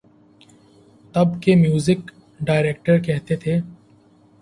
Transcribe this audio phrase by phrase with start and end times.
[1.15, 2.11] تب کے music
[2.39, 3.59] director کہتے تھے۔